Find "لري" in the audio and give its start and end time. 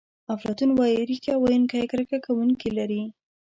2.77-3.01